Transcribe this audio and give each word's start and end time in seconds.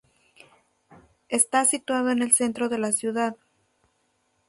Está 1.29 1.63
situado 1.65 2.09
en 2.09 2.23
el 2.23 2.31
centro 2.31 2.69
de 2.69 2.79
la 2.79 2.91
ciudad. 2.91 3.35